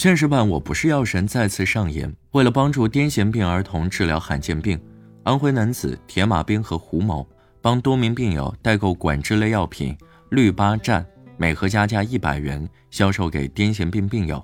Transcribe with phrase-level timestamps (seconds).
[0.00, 2.10] 现实版我不是药神再次上演。
[2.30, 4.80] 为了帮助癫痫病儿童治疗罕见病，
[5.24, 7.28] 安徽男子铁马冰和胡某
[7.60, 9.94] 帮多名病友代购管制类药品
[10.30, 11.04] 氯巴占，
[11.36, 14.42] 每盒加价一百元，销售给癫痫病病友。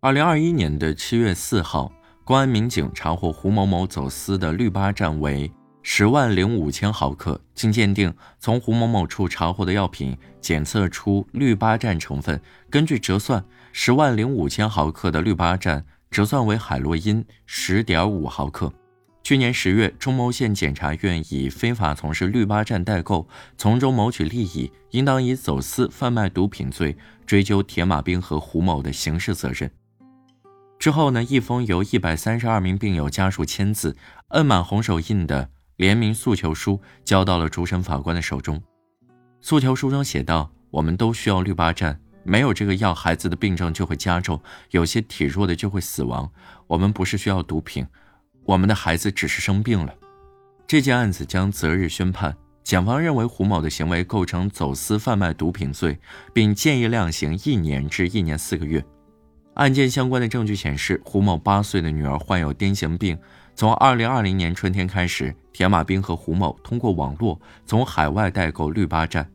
[0.00, 1.92] 二零二一年的七月四号，
[2.24, 5.48] 公安民警查获胡某某走私的氯巴占为
[5.86, 12.40] 十万零五千毫克，经鉴定，从胡某某处查获的药品检测出氯巴占成分，
[12.70, 18.72] 根据折算，十万零五千毫克的氯巴占折算为海洛因十点五毫克。
[19.22, 26.96] 去年十月，中牟县检察院以非法从事氯巴占代购，从中谋取利益，应当以走私贩卖毒品罪
[27.26, 29.70] 追究铁马冰和胡某的刑事责任。
[30.78, 31.22] 之后呢？
[31.22, 33.96] 一封由一百三十二名病友家属签字、
[34.28, 38.62] 摁满红手印的联名诉求书交到了主审法官的手中。
[39.40, 46.30] 诉求书中写道：“我们都需要氯巴占，没有这个药，孩子的病症就会加重，有些体弱的就会死亡。
[46.66, 47.86] 我们不是需要毒品，
[48.44, 49.94] 我们的孩子只是生病了。”
[50.66, 52.36] 这件案子将择日宣判。
[52.62, 56.00] 检方认为胡某的行为构成走私贩卖毒品罪，
[56.32, 58.82] 并建议量刑一年至一年四个月。
[59.56, 63.18] 案件相关的证据显示，胡某八岁的女儿患有癫痫病。
[63.56, 69.28] 从二零二零年春天开始，田马兵和胡某通过网络从海外代购氯巴占。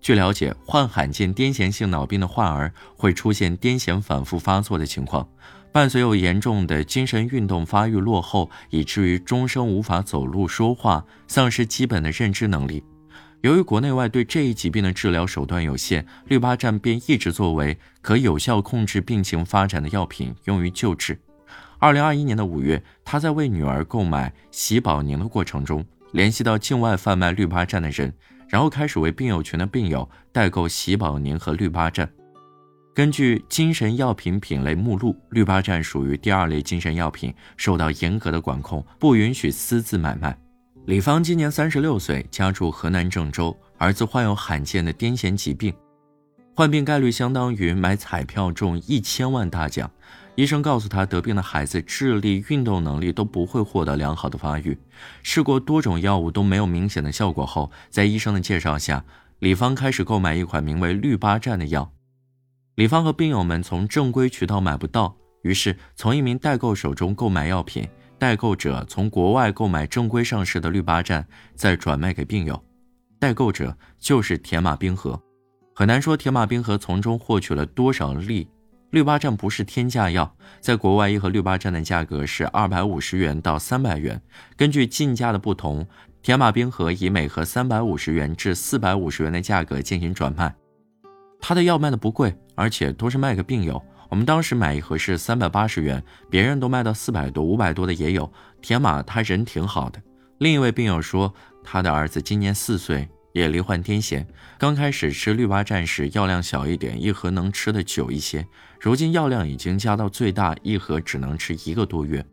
[0.00, 5.28] 据了解，患罕见癫痫性脑病的患儿会出现癫痫反复发作的情况，
[5.70, 12.82] 伴随有严重的精神运动发育落后，以至于终生无法走路、说话，丧失基本的认知能力。
[13.42, 21.20] 由于国内外对这一疾病的治疗手段有限，氯巴占便一直作为可有效控制病情发展的药品用于救治。
[21.80, 28.12] 二零二一年的五月，他在为女儿购买喜宝宁的过程中，联系到境外贩卖氯巴占的人，
[28.48, 32.06] 然后开始为病友群的病友代购喜宝宁和氯巴占。
[32.94, 40.36] 根据精神药品品类目录，氯巴占属于第二类精神药品，受到严格的管控，不允许私自买卖。
[40.84, 45.72] 李芳今年三十六岁，家住河南郑州，儿子患有罕见的癫痫疾病，
[46.54, 49.90] 患病概率相当于买彩票中一千万大奖。
[50.40, 54.78] 医生告诉他，得病的孩子智力、运动能力都不会获得良好的发育。
[55.22, 59.04] 试过多种药物都没有明显的效果后，在医生的介绍下，
[59.40, 61.92] 李芳开始购买一款名为氯巴占的药。
[62.76, 67.86] 李芳和病友们从正规渠道买不到，于是从一名代购手中购买药品。
[68.18, 72.64] 代购者从国外购买正规上市的氯巴占，再转卖给病友。
[73.18, 75.22] 代购者就是铁马冰河，
[75.74, 78.48] 很难说铁马冰河从中获取了多少利。
[78.90, 84.20] 氯巴站不是天价药，在国外一盒氯巴站的价格是二百五十元到三百元，
[84.56, 85.86] 根据进价的不同，
[86.22, 90.52] 铁马冰河以每盒三百五十元至四百五十元的价格进行转卖。
[91.40, 93.80] 他的药卖的不贵，而且都是卖给病友。
[94.08, 98.30] 我们当时买一盒是三百八十元，别人都卖到四百多、五百多的也有。
[98.60, 100.02] 铁马他人挺好的。
[100.38, 104.24] 另一位病友说，他的儿子今年四岁，也罹患癫痫。
[104.58, 108.46] 刚开始吃氯巴占时药量小一点，一盒能吃的久一些。
[108.80, 112.24] 如今药量已经加到最大，一盒只能吃一个多月。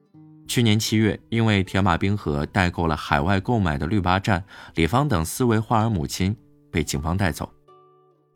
[0.48, 4.44] 去年七月，因为铁马冰河代购了海外购买的氯巴占，
[4.76, 6.36] 李芳等四位患儿母亲
[6.72, 7.52] 被警方带走。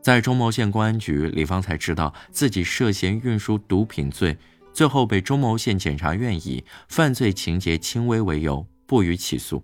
[0.01, 4.37] 在中牟县公安局，李芳才知道自己涉嫌运输毒品罪，
[4.73, 9.63] 最后被中牟县检察院以犯罪情节轻微为由不予起诉。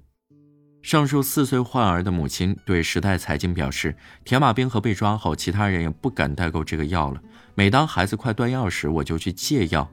[0.87, 3.93] 上述四岁患儿的母亲对时代财经表示
[4.23, 7.21] ：“田马冰河被抓后，其他人也不敢代购这个药了。
[7.55, 9.85] 每当孩子快断药时，我就去借药，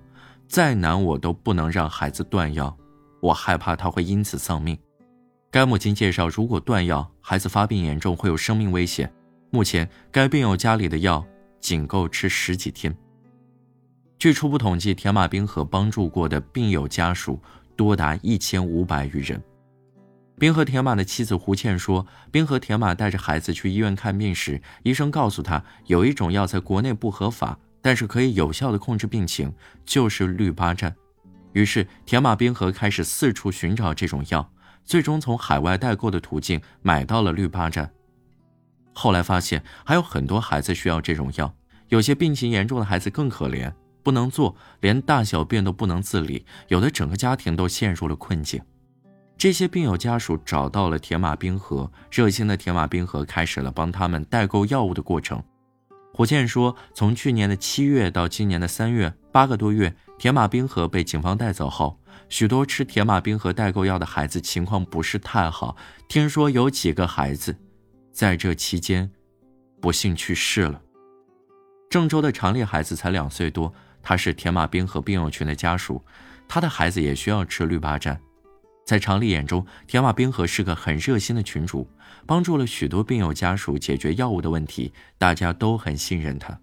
[0.46, 2.76] 再难我都不能让孩子断药，
[3.20, 4.78] 我害怕他会因此丧命。”
[5.50, 9.12] 该母亲介绍：“如果断药，孩子发病严重，会有生命危险。”
[9.50, 11.26] 目前，该病友家里的药
[11.60, 12.96] 仅够吃十几天。
[14.16, 17.40] 据初步统计，田马冰河帮助过的病友家属
[17.74, 19.42] 多达一千五百余人。
[20.36, 29.54] 冰河铁马的妻子胡倩说：“冰河铁马带着孩子去医院看病时，医生告诉他，有一种药在国内不合法，但是可以有效的控制病情，
[29.86, 30.94] 就是氯巴占。
[31.52, 34.50] 于是，铁马冰河开始四处寻找这种药，
[34.84, 37.88] 最终从海外代购的途径买到了氯巴占。”
[38.92, 41.54] 后来发现还有很多孩子需要这种药，
[41.88, 43.72] 有些病情严重的孩子更可怜，
[44.02, 48.60] 不能做，连大小便都不能自理，有的整个家庭都陷入了困境。
[49.36, 55.42] 这些病友家属找到了铁马冰河，热心的铁马冰河开始了帮他们代购药物的过程。
[56.14, 61.98] 胡倩说，从去年的七月到今年的三月，八个多月，铁马冰河被警方带走后，
[62.28, 65.76] 许多吃铁马冰河代购药的孩子情况不是太好，
[66.08, 67.56] 听说有几个孩子。
[68.12, 69.10] 在这期间，
[69.80, 70.80] 不幸去世了。
[71.90, 76.00] 郑州的常丽孩子才两岁多，他是铁马冰河病友群的家属，
[76.46, 78.20] 他的孩子也需要吃氯巴站。
[78.84, 81.88] 在常丽眼中，田马冰河是个很热心的群主，
[82.26, 86.58] 帮助了许多病友家属解决药物的问题，大家都很信任他。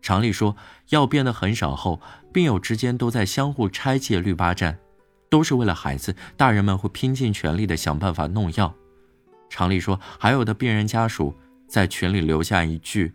[0.00, 0.54] 常丽说，
[0.90, 2.00] 药变得很少后，
[2.32, 4.78] 病友之间都在相互拆借氯巴站，
[5.28, 8.72] 都是为了孩子，大人们会拼尽全力的想办法弄药。
[9.50, 11.34] 常丽说，还有的病人家属
[11.66, 13.12] 在群里留下一句：“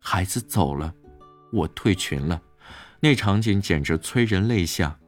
[0.00, 0.94] 孩子走了，
[1.52, 2.40] 我退群了。”
[3.00, 4.98] 那场景简直催人泪下。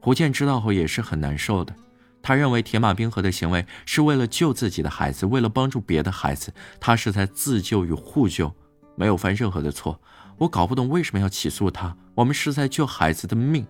[0.00, 1.74] 胡健知道后也是很难受的。
[2.22, 8.54] 他认为铁马冰河的行为是为了救自己的孩子，为了帮助别的孩子，他是在自救与互救，
[8.94, 10.00] 没有犯任何的错。
[10.38, 13.66] 我搞不懂为什么要起诉他，我们是在救孩子的命。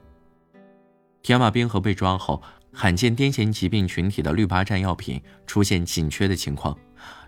[1.23, 2.43] 铁马冰河被抓后，
[2.73, 6.77] 罕见癫痫疾病群体的氯巴站药品出现紧缺的情况，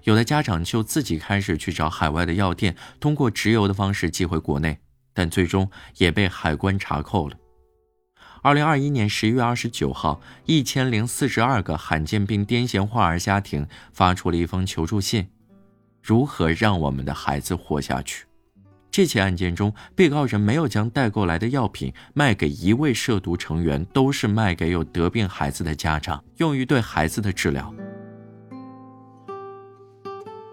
[0.05, 4.79] 有的家长就自己开始去找海外的药店，通过直邮的方式寄回国内，
[5.13, 7.37] 但最终也被海关查扣了。
[8.45, 15.29] 二零二一年十一月二十九号，一千零四十二个罕见病癫痫患儿家庭发出了一封求助信：
[16.03, 18.27] 如何让我们的孩子活下去？
[18.91, 27.73] 这起案件中，被告人没有将代购来的药品卖给一位涉毒成员，都是卖给有得病孩子的家长，用于对孩子的治疗。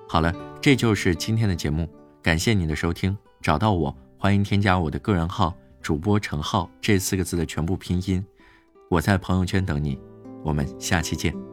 [0.07, 0.31] 好了，
[0.61, 1.89] 这就是今天的节目，
[2.21, 3.17] 感谢你的收听。
[3.41, 5.55] 找到我，欢迎添加我的个人号。
[5.89, 8.23] 主播陈浩这四个字的全部拼音，
[8.91, 9.99] 我在朋友圈等你，
[10.43, 11.48] 我们下期见。